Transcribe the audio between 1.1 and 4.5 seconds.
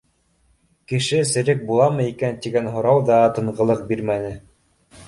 серек буламы икән тигән һорау ҙа тынғылыҡ бирмәне.